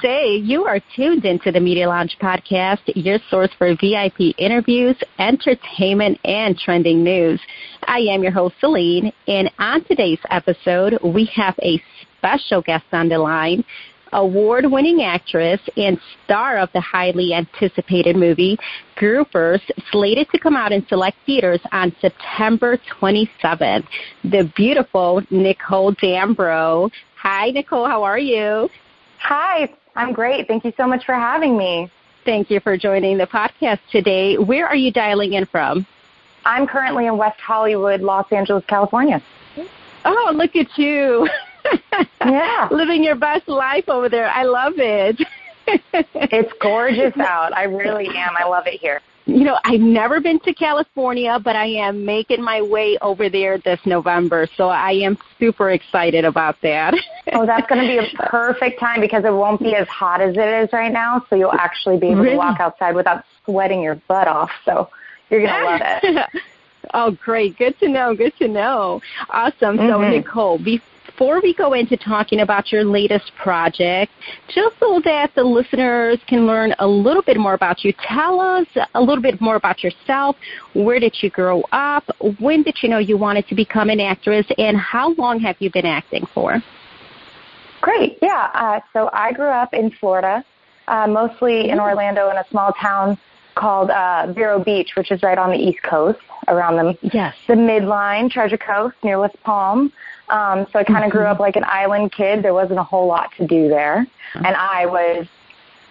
[0.00, 0.36] day.
[0.36, 6.58] You are tuned into the Media Lounge podcast, your source for VIP interviews, entertainment, and
[6.58, 7.40] trending news.
[7.86, 11.82] I am your host, Selene, and on today's episode, we have a
[12.18, 13.64] special guest on the line,
[14.12, 18.58] award-winning actress and star of the highly anticipated movie
[18.96, 23.86] Groupers, slated to come out in select theaters on September 27th.
[24.24, 26.90] The beautiful Nicole Dambro.
[27.20, 27.86] Hi, Nicole.
[27.86, 28.68] How are you?
[29.20, 30.46] Hi, I'm great.
[30.46, 31.90] Thank you so much for having me.
[32.24, 34.38] Thank you for joining the podcast today.
[34.38, 35.84] Where are you dialing in from?
[36.44, 39.20] I'm currently in West Hollywood, Los Angeles, California.
[40.04, 41.28] Oh, look at you.
[42.24, 42.68] yeah.
[42.70, 44.30] Living your best life over there.
[44.30, 45.20] I love it.
[45.66, 47.52] it's gorgeous out.
[47.52, 48.36] I really am.
[48.38, 49.00] I love it here.
[49.28, 53.58] You know, I've never been to California, but I am making my way over there
[53.58, 56.94] this November, so I am super excited about that.
[57.34, 60.34] oh, that's going to be a perfect time because it won't be as hot as
[60.34, 62.30] it is right now, so you'll actually be able really?
[62.30, 64.50] to walk outside without sweating your butt off.
[64.64, 64.88] So
[65.28, 66.42] you're going to love it.
[66.94, 67.58] oh, great.
[67.58, 68.14] Good to know.
[68.14, 69.02] Good to know.
[69.28, 69.76] Awesome.
[69.76, 69.88] Mm-hmm.
[69.88, 74.12] So, Nicole, before we go into talking about your latest project,
[74.48, 78.66] just so that the listeners can learn a little bit more about you, tell us
[78.94, 80.36] a little bit more about yourself.
[80.74, 82.04] Where did you grow up?
[82.38, 84.46] When did you know you wanted to become an actress?
[84.58, 86.62] And how long have you been acting for?
[87.80, 88.18] Great.
[88.20, 88.50] Yeah.
[88.54, 90.44] Uh, so I grew up in Florida,
[90.88, 93.18] uh, mostly in Orlando in a small town
[93.54, 97.34] called uh, Vero Beach, which is right on the East Coast, around the yes.
[97.46, 99.92] the midline, Treasure Coast, near West Palm.
[100.30, 101.18] Um, so I kind of mm-hmm.
[101.18, 102.42] grew up like an island kid.
[102.42, 105.26] There wasn't a whole lot to do there, and I was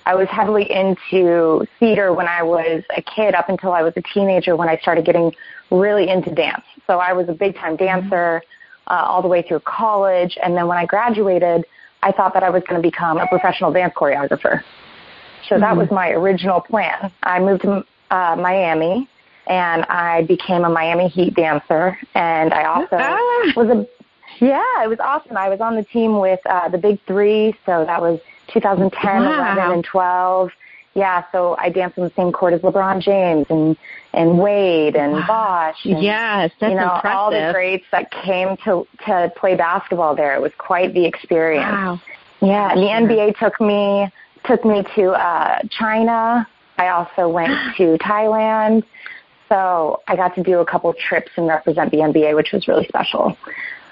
[0.05, 4.01] I was heavily into theater when I was a kid up until I was a
[4.13, 5.33] teenager when I started getting
[5.69, 6.63] really into dance.
[6.85, 8.41] So I was a big time dancer
[8.87, 11.65] uh, all the way through college, and then when I graduated,
[12.03, 14.63] I thought that I was going to become a professional dance choreographer.
[15.49, 15.61] So mm-hmm.
[15.61, 17.11] that was my original plan.
[17.23, 19.09] I moved to uh, Miami
[19.47, 23.53] and I became a Miami Heat dancer and I also ah.
[23.55, 23.87] was a
[24.39, 25.37] yeah, it was awesome.
[25.37, 28.19] I was on the team with uh, the Big Three, so that was
[28.53, 29.53] 2010, wow.
[29.53, 30.51] 11, and 12.
[30.93, 33.77] Yeah, so I danced on the same court as LeBron James and
[34.13, 35.27] and Wade and wow.
[35.27, 35.85] Bosh.
[35.85, 37.17] And, yes, that's you know impressive.
[37.17, 40.33] all the greats that came to to play basketball there.
[40.33, 41.71] It was quite the experience.
[41.71, 42.01] Wow.
[42.41, 44.11] Yeah, and the NBA took me
[44.45, 46.47] took me to uh, China.
[46.79, 48.83] I also went to Thailand.
[49.49, 52.85] So I got to do a couple trips and represent the NBA, which was really
[52.87, 53.37] special.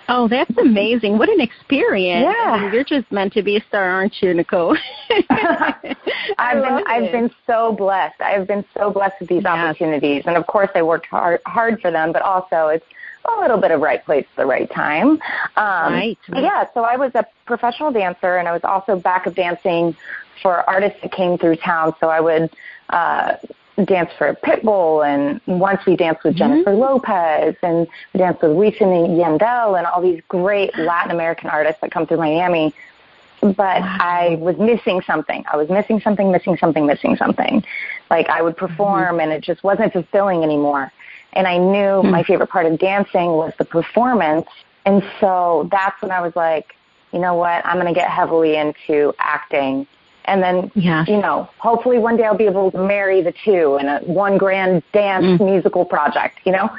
[0.08, 1.18] Oh, that's amazing.
[1.18, 2.26] What an experience.
[2.26, 2.52] Yeah.
[2.52, 4.78] I mean, you're just meant to be a star, aren't you, Nicole?
[5.10, 6.88] I've been it.
[6.88, 8.22] I've been so blessed.
[8.22, 9.52] I've been so blessed with these yes.
[9.52, 10.24] opportunities.
[10.26, 12.86] And of course I worked hard hard for them, but also it's
[13.26, 15.20] a little bit of right place at the right time.
[15.58, 16.18] Um right.
[16.34, 19.96] yeah, so I was a professional dancer and I was also backup dancing
[20.42, 21.96] for artists that came through town.
[22.00, 22.52] So I would
[22.90, 23.36] uh
[23.84, 26.54] danced for Pitbull, and once we danced with mm-hmm.
[26.54, 31.50] Jennifer Lopez, and we danced with Wisin and Yandel, and all these great Latin American
[31.50, 32.74] artists that come through Miami.
[33.42, 33.98] But wow.
[34.00, 35.44] I was missing something.
[35.52, 37.64] I was missing something, missing something, missing something.
[38.10, 39.20] Like I would perform, mm-hmm.
[39.20, 40.92] and it just wasn't fulfilling anymore.
[41.34, 42.12] And I knew mm-hmm.
[42.12, 44.48] my favorite part of dancing was the performance.
[44.86, 46.76] And so that's when I was like,
[47.12, 47.66] you know what?
[47.66, 49.88] I'm going to get heavily into acting
[50.26, 51.08] and then yes.
[51.08, 54.38] you know hopefully one day I'll be able to marry the two in a one
[54.38, 55.46] grand dance mm.
[55.46, 56.70] musical project you know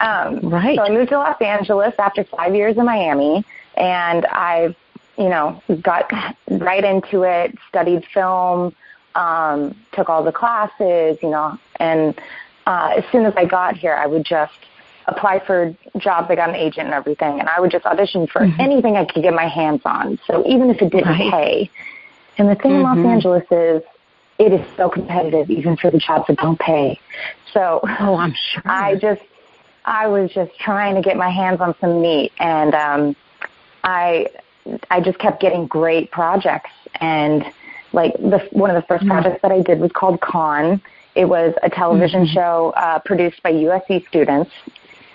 [0.00, 3.44] um right so I moved to Los Angeles after 5 years in Miami
[3.76, 4.74] and I
[5.16, 6.10] you know got
[6.50, 8.74] right into it studied film
[9.14, 12.18] um took all the classes you know and
[12.66, 14.54] uh as soon as I got here I would just
[15.06, 16.28] apply for jobs.
[16.30, 18.60] I got an agent and everything, and I would just audition for mm-hmm.
[18.60, 20.18] anything I could get my hands on.
[20.26, 21.30] So even if it didn't right.
[21.30, 21.70] pay,
[22.38, 22.98] and the thing mm-hmm.
[22.98, 23.82] in Los Angeles is
[24.38, 26.98] it is so competitive even for the jobs that don't pay.
[27.52, 28.62] So Oh, I'm sure.
[28.64, 29.22] I just
[29.84, 33.16] I was just trying to get my hands on some meat and um
[33.84, 34.28] I
[34.90, 36.70] I just kept getting great projects
[37.00, 37.44] and
[37.92, 39.10] like the one of the 1st mm-hmm.
[39.10, 40.80] projects that I did was called Con.
[41.14, 42.34] It was a television mm-hmm.
[42.34, 44.50] show uh, produced by USC students,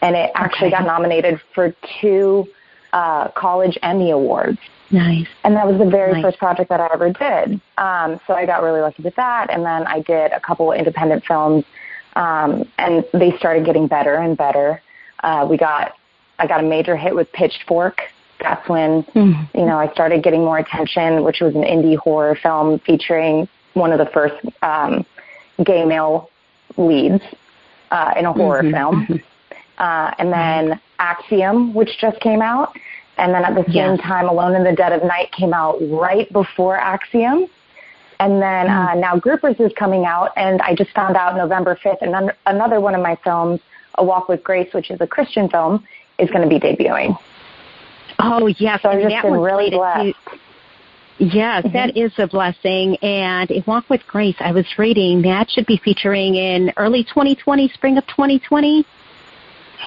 [0.01, 0.78] and it actually okay.
[0.78, 2.48] got nominated for two
[2.92, 4.60] uh, college Emmy awards.
[4.92, 5.28] Nice.
[5.44, 6.24] And that was the very nice.
[6.24, 7.60] first project that I ever did.
[7.78, 9.50] Um, so I got really lucky with that.
[9.50, 11.64] And then I did a couple of independent films,
[12.16, 14.82] um, and they started getting better and better.
[15.24, 15.94] Uh, we got,
[16.40, 18.02] I got a major hit with Pitchfork.
[18.42, 19.58] That's when, mm-hmm.
[19.58, 23.92] you know, I started getting more attention, which was an indie horror film featuring one
[23.92, 25.06] of the first um,
[25.64, 26.30] gay male
[26.78, 27.24] leads
[27.92, 28.74] uh, in a horror mm-hmm.
[28.74, 29.08] film.
[29.08, 29.16] Mm-hmm.
[29.78, 32.76] Uh, and then Axiom, which just came out.
[33.17, 34.01] And then at the same yes.
[34.01, 37.47] time, Alone in the Dead of Night came out right before Axiom.
[38.19, 39.00] And then uh, mm.
[39.00, 42.95] now Groupers is coming out, and I just found out November 5th, and another one
[42.95, 43.59] of my films,
[43.95, 45.85] A Walk with Grace, which is a Christian film,
[46.17, 47.17] is going to be debuting.
[48.19, 50.15] Oh yes, so I've just been really blessed.
[50.29, 50.39] To,
[51.25, 51.73] yes, mm-hmm.
[51.73, 52.95] that is a blessing.
[52.97, 57.69] And A Walk with Grace, I was reading that should be featuring in early 2020,
[57.69, 58.85] spring of 2020.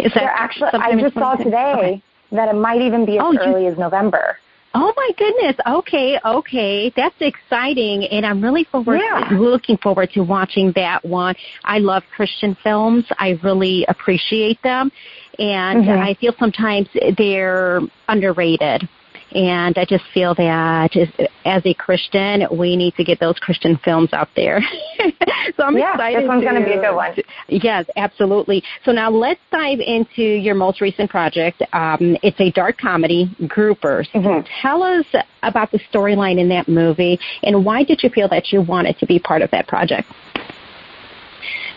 [0.00, 0.69] Is that actually?
[0.75, 2.02] I just saw today okay.
[2.32, 4.38] That it might even be as oh, early you, as November.
[4.75, 5.56] Oh my goodness.
[5.66, 6.92] Okay, okay.
[6.94, 9.28] That's exciting and I'm really forward yeah.
[9.32, 11.34] looking forward to watching that one.
[11.64, 13.06] I love Christian films.
[13.19, 14.92] I really appreciate them
[15.38, 16.02] and mm-hmm.
[16.02, 18.88] I feel sometimes they're underrated.
[19.34, 20.96] And I just feel that
[21.44, 24.60] as a Christian, we need to get those Christian films out there.
[25.56, 26.22] so I'm yeah, excited.
[26.22, 27.14] This one's going to be a good one.
[27.48, 28.62] Yes, absolutely.
[28.84, 31.62] So now let's dive into your most recent project.
[31.72, 34.08] Um, it's a dark comedy, Groupers.
[34.12, 34.46] Mm-hmm.
[34.62, 35.06] Tell us
[35.42, 39.06] about the storyline in that movie and why did you feel that you wanted to
[39.06, 40.08] be part of that project?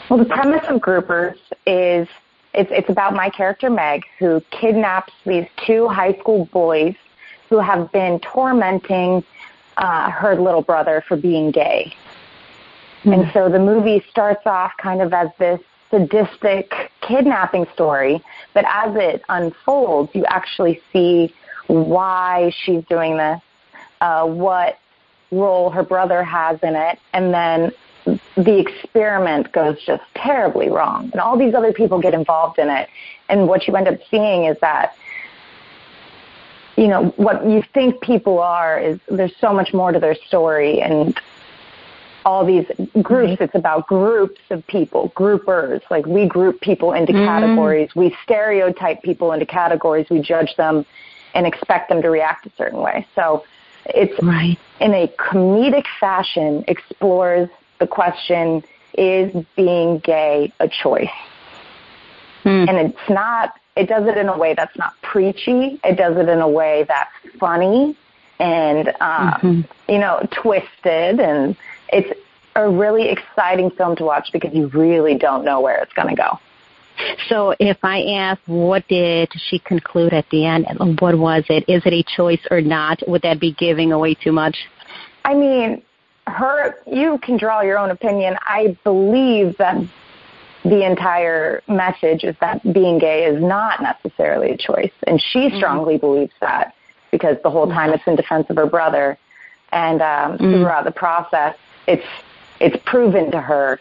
[0.10, 2.08] Well, the premise of Groupers is
[2.54, 6.96] it's, it's about my character Meg, who kidnaps these two high school boys
[7.52, 9.24] who have been tormenting
[9.76, 11.94] uh, her little brother for being gay.
[13.04, 13.14] Mm-hmm.
[13.14, 15.60] And so the movie starts off kind of as this
[15.92, 21.34] sadistic kidnapping story, but as it unfolds, you actually see
[21.68, 23.42] why she's doing this,
[24.00, 24.80] uh, what
[25.32, 27.72] role her brother has in it, and then
[28.36, 31.10] the experiment goes just terribly wrong.
[31.12, 32.88] And all these other people get involved in it.
[33.28, 34.96] And what you end up seeing is that,
[36.82, 40.82] you know, what you think people are is there's so much more to their story.
[40.82, 41.16] And
[42.26, 42.66] all these
[43.04, 43.44] groups, mm-hmm.
[43.44, 45.82] it's about groups of people, groupers.
[45.92, 47.26] Like we group people into mm-hmm.
[47.26, 47.90] categories.
[47.96, 50.08] We stereotype people into categories.
[50.10, 50.84] We judge them
[51.36, 53.06] and expect them to react a certain way.
[53.14, 53.46] So
[53.86, 54.58] it's right.
[54.80, 57.48] in a comedic fashion explores
[57.80, 58.64] the question
[58.96, 61.10] is being gay a choice?
[62.42, 62.66] Hmm.
[62.68, 65.80] And it's not, it does it in a way that's not preachy.
[65.84, 67.96] It does it in a way that's funny
[68.40, 69.62] and, um, mm-hmm.
[69.92, 71.20] you know, twisted.
[71.20, 71.56] And
[71.90, 72.20] it's
[72.56, 76.16] a really exciting film to watch because you really don't know where it's going to
[76.16, 76.40] go.
[77.30, 80.68] So if I ask, what did she conclude at the end?
[81.00, 81.64] What was it?
[81.68, 83.02] Is it a choice or not?
[83.08, 84.58] Would that be giving away too much?
[85.24, 85.82] I mean,
[86.28, 88.38] her you can draw your own opinion.
[88.46, 89.82] I believe that
[90.64, 94.92] the entire message is that being gay is not necessarily a choice.
[95.08, 95.58] And she mm-hmm.
[95.58, 96.76] strongly believes that
[97.12, 99.18] because the whole time it's in defense of her brother.
[99.72, 100.52] And um, mm-hmm.
[100.54, 101.56] throughout the process,
[101.88, 102.06] it's
[102.60, 103.80] it's proven to her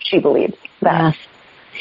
[0.00, 1.14] she believes that.
[1.14, 1.16] Yes.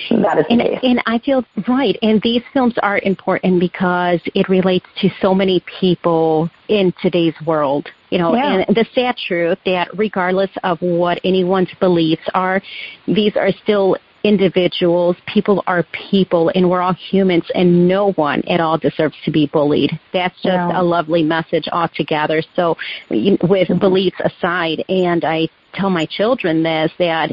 [0.10, 1.98] That is and, and I feel right.
[2.02, 7.90] And these films are important because it relates to so many people in today's world.
[8.10, 8.64] You know, yeah.
[8.68, 12.62] and the sad truth that regardless of what anyone's beliefs are,
[13.06, 15.16] these are still individuals.
[15.28, 19.48] People are people, and we're all humans, and no one at all deserves to be
[19.48, 19.92] bullied.
[20.14, 22.42] That's just a lovely message altogether.
[22.56, 22.78] So,
[23.10, 23.80] with mm-hmm.
[23.80, 27.32] beliefs aside, and I tell my children this that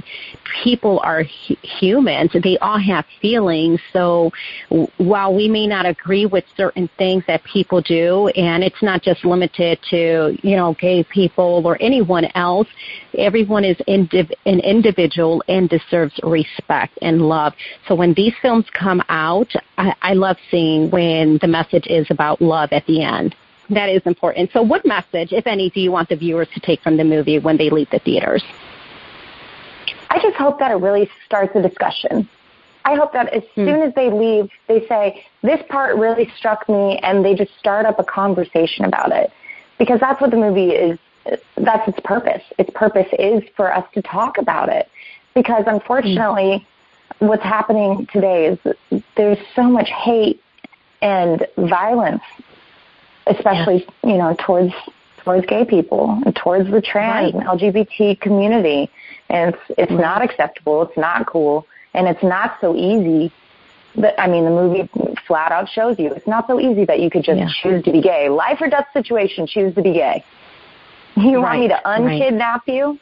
[0.63, 2.31] people are hu- humans.
[2.43, 3.81] They all have feelings.
[3.93, 4.31] So
[4.71, 9.03] w- while we may not agree with certain things that people do and it's not
[9.03, 12.69] just limited to you know gay people or anyone else
[13.17, 17.55] everyone is indiv- an individual and deserves respect and love.
[17.87, 22.41] So when these films come out I, I love seeing when the message is about
[22.41, 23.35] love at the end
[23.71, 24.51] that is important.
[24.53, 27.39] So, what message, if any, do you want the viewers to take from the movie
[27.39, 28.43] when they leave the theaters?
[30.11, 32.29] I just hope that it really starts a discussion.
[32.85, 33.67] I hope that as hmm.
[33.67, 37.85] soon as they leave, they say, This part really struck me, and they just start
[37.85, 39.31] up a conversation about it.
[39.79, 40.99] Because that's what the movie is,
[41.57, 42.43] that's its purpose.
[42.59, 44.89] Its purpose is for us to talk about it.
[45.35, 46.67] Because unfortunately,
[47.19, 47.27] hmm.
[47.27, 50.43] what's happening today is there's so much hate
[51.03, 52.23] and violence
[53.29, 54.11] especially yeah.
[54.11, 54.73] you know towards
[55.29, 57.35] towards gay people and towards the trans right.
[57.35, 58.91] and LGBT community.
[59.29, 60.01] And it's it's mm-hmm.
[60.01, 60.83] not acceptable.
[60.83, 63.33] It's not cool, and it's not so easy.
[63.97, 64.89] That I mean, the movie
[65.27, 67.49] flat out shows you it's not so easy that you could just yeah.
[67.63, 68.29] choose to be gay.
[68.29, 70.25] Life or death situation, choose to be gay.
[71.17, 71.59] You right.
[71.59, 72.77] want me to unkidnap right.
[72.77, 72.99] you?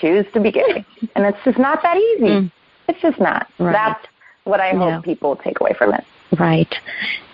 [0.00, 0.84] Choose to be gay,
[1.14, 2.24] and it's just not that easy.
[2.24, 2.52] Mm.
[2.88, 3.48] It's just not.
[3.58, 4.06] That's
[4.44, 5.00] what I hope yeah.
[5.00, 6.04] people take away from it.
[6.38, 6.72] Right.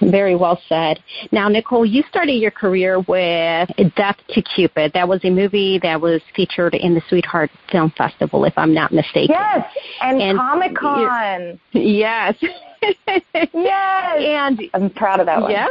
[0.00, 1.00] Very well said.
[1.32, 4.92] Now, Nicole, you started your career with Death to Cupid.
[4.94, 8.92] That was a movie that was featured in the Sweetheart Film Festival, if I'm not
[8.92, 9.34] mistaken.
[9.38, 11.60] Yes, and, and Comic Con.
[11.72, 12.36] Yes.
[13.06, 13.52] yes.
[13.54, 15.50] And I'm proud of that one.
[15.50, 15.70] Yes.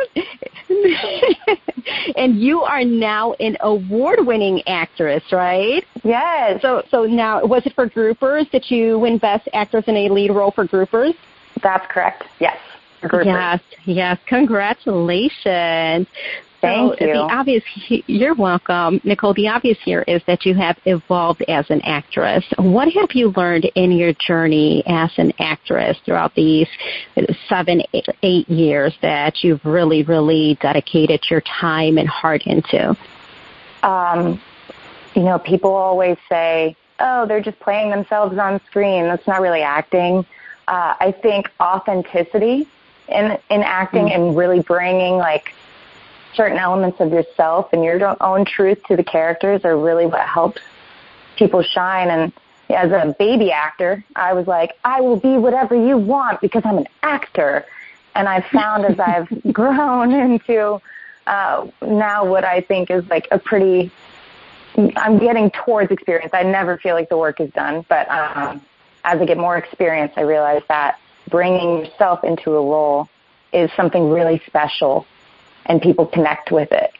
[2.16, 5.84] and you are now an award-winning actress, right?
[6.04, 6.62] Yes.
[6.62, 8.50] So, so now, was it for Groupers?
[8.52, 11.14] Did you win Best Actress in a Lead Role for Groupers?
[11.62, 12.26] That's correct.
[12.40, 12.58] Yes.
[13.26, 14.20] Yes, yes.
[14.26, 16.08] Congratulations.
[16.66, 17.14] Thank so you.
[17.14, 17.64] The obvious,
[18.08, 19.34] you're welcome, Nicole.
[19.34, 22.44] The obvious here is that you have evolved as an actress.
[22.58, 26.68] What have you learned in your journey as an actress throughout these
[27.48, 27.84] seven,
[28.24, 32.98] eight years that you've really, really dedicated your time and heart into?
[33.84, 34.42] Um,
[35.14, 39.04] you know, people always say, "Oh, they're just playing themselves on screen.
[39.04, 40.26] That's not really acting."
[40.68, 42.68] Uh, I think authenticity
[43.08, 44.22] in in acting mm-hmm.
[44.22, 45.54] and really bringing like
[46.36, 50.62] certain elements of yourself and your own truth to the characters are really what helps
[51.38, 52.10] people shine.
[52.10, 52.34] And
[52.70, 56.78] as a baby actor, I was like, I will be whatever you want because I'm
[56.78, 57.66] an actor.
[58.16, 60.82] And I've found as I've grown into
[61.28, 63.92] uh, now what I think is like a pretty,
[64.96, 66.34] I'm getting towards experience.
[66.34, 68.62] I never feel like the work is done, but um,
[69.04, 73.10] as I get more experience, I realize that bringing yourself into a role
[73.54, 75.06] is something really special
[75.66, 76.92] and people connect with it.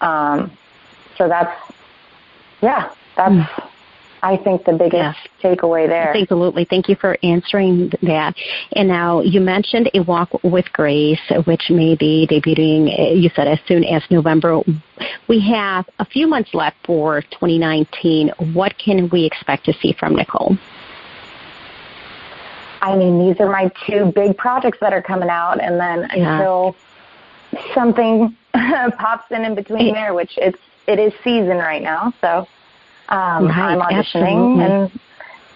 [0.00, 0.56] Um,
[1.16, 1.56] so that's,
[2.62, 3.70] yeah, that's, mm.
[4.22, 5.16] I think the biggest yes.
[5.42, 6.14] takeaway there.
[6.14, 6.66] Absolutely.
[6.66, 8.34] Thank you for answering that.
[8.72, 13.58] And now you mentioned A Walk with Grace, which may be debuting, you said, as
[13.66, 14.60] soon as November.
[15.28, 18.32] We have a few months left for 2019.
[18.52, 20.58] What can we expect to see from Nicole?
[22.82, 26.36] I mean, these are my two big projects that are coming out, and then yeah.
[26.36, 26.76] until
[27.74, 32.12] something pops in in between there, which it's it is season right now.
[32.20, 32.48] So
[33.08, 34.64] um, right, I'm auditioning, absolutely.
[34.64, 35.00] and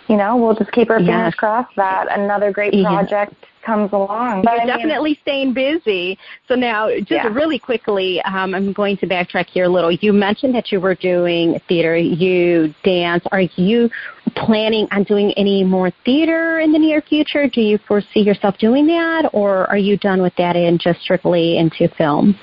[0.09, 1.35] you know we'll just keep our fingers yes.
[1.35, 3.35] crossed that another great project
[3.65, 4.43] comes along.
[4.43, 6.19] But You're I mean, definitely staying busy.
[6.47, 7.29] So now, just yeah.
[7.29, 9.91] really quickly, um, I'm going to backtrack here a little.
[9.91, 13.25] You mentioned that you were doing theater, you dance.
[13.33, 13.91] Are you
[14.37, 17.49] planning on doing any more theater in the near future?
[17.49, 21.59] Do you foresee yourself doing that, or are you done with that and just strictly
[21.59, 22.39] into film?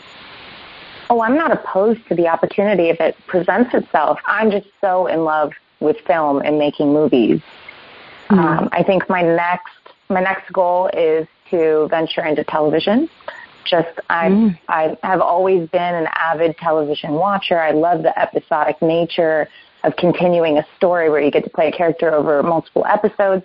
[1.10, 4.20] Oh, I'm not opposed to the opportunity if it presents itself.
[4.26, 7.42] I'm just so in love with film and making movies.
[8.30, 8.40] Mm-hmm.
[8.40, 9.68] Um, I think my next
[10.10, 13.10] my next goal is to venture into television.
[13.66, 14.60] Just I mm.
[14.68, 17.60] I have always been an avid television watcher.
[17.60, 19.48] I love the episodic nature
[19.84, 23.44] of continuing a story where you get to play a character over multiple episodes.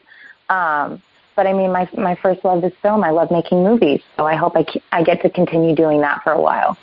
[0.48, 1.02] Um,
[1.34, 3.04] but I mean, my my first love is film.
[3.04, 6.32] I love making movies, so I hope I I get to continue doing that for
[6.32, 6.78] a while.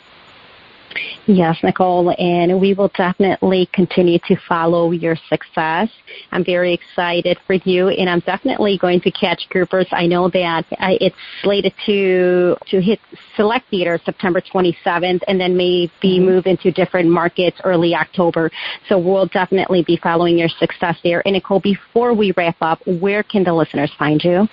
[1.25, 5.89] Yes, Nicole, and we will definitely continue to follow your success.
[6.31, 9.87] I'm very excited for you, and I'm definitely going to catch groupers.
[9.91, 12.99] I know that uh, it's slated to to hit
[13.35, 16.25] select theaters September 27th, and then maybe mm-hmm.
[16.25, 18.51] move into different markets early October.
[18.89, 21.21] So we'll definitely be following your success there.
[21.25, 24.47] And Nicole, before we wrap up, where can the listeners find you?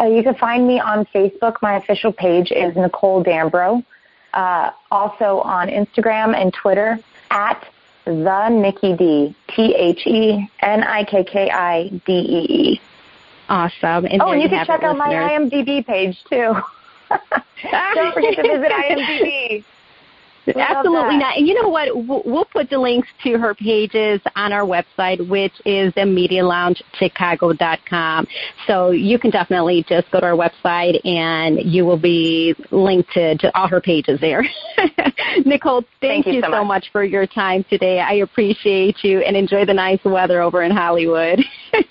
[0.00, 1.56] Uh, you can find me on Facebook.
[1.60, 3.84] My official page is Nicole Dambro
[4.34, 6.98] uh, also on Instagram and Twitter
[7.30, 7.66] at
[8.04, 12.80] the Nikki D, T H E N I K K I D E E.
[13.48, 14.06] Awesome.
[14.06, 14.98] And oh, and you, you can check out listeners.
[14.98, 16.56] my IMDb page too.
[17.70, 19.64] Don't forget to visit IMDb.
[20.46, 21.36] Absolutely not.
[21.36, 21.88] And you know what?
[21.94, 28.26] We'll put the links to her pages on our website, which is the MediaLoungeChicago.com.
[28.66, 33.36] So you can definitely just go to our website and you will be linked to,
[33.38, 34.44] to all her pages there.
[35.44, 36.66] Nicole, thank, thank you, so, much.
[36.66, 38.00] much for your time today.
[38.00, 41.40] I appreciate you and enjoy the nice weather over in Hollywood.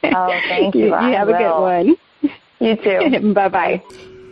[0.03, 0.81] oh, thank you.
[0.81, 1.36] you, you have will.
[1.36, 1.95] a good one.
[2.60, 3.33] You too.
[3.39, 3.81] Bye-bye.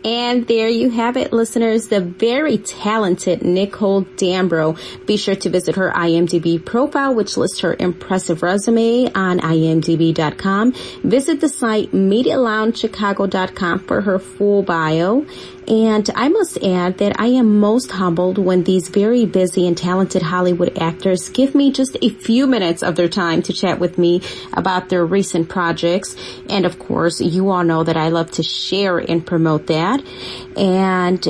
[0.04, 4.76] And there you have it, listeners, the very talented Nicole Dambro.
[5.06, 10.72] Be sure to visit her IMDb profile, which lists her impressive resume on imdb.com.
[11.04, 15.24] Visit the site medialoungechicago.com for her full bio.
[15.68, 20.22] And I must add that I am most humbled when these very busy and talented
[20.22, 24.22] Hollywood actors give me just a few minutes of their time to chat with me
[24.52, 26.16] about their recent projects.
[26.48, 30.02] And of course, you all know that I love to share and promote that.
[30.56, 31.24] And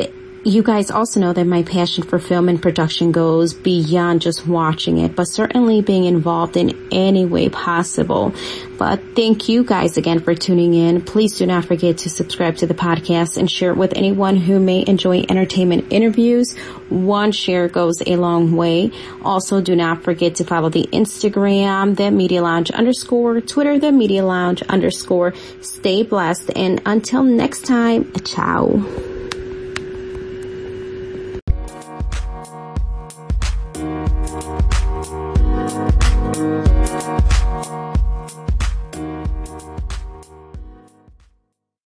[0.44, 4.98] you guys also know that my passion for film and production goes beyond just watching
[4.98, 8.34] it, but certainly being involved in any way possible.
[8.76, 11.02] But thank you guys again for tuning in.
[11.02, 14.58] Please do not forget to subscribe to the podcast and share it with anyone who
[14.58, 16.56] may enjoy entertainment interviews.
[16.88, 18.90] One share goes a long way.
[19.22, 24.24] Also, do not forget to follow the Instagram, the Media Lounge underscore, Twitter, the Media
[24.24, 25.34] Lounge underscore.
[25.60, 29.11] Stay blessed and until next time, ciao.